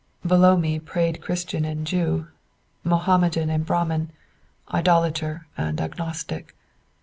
[0.25, 2.25] Below me prayed Christian and Jew,
[2.83, 4.09] Mohammedan and Brahmin,
[4.73, 6.55] idolater and agnostic.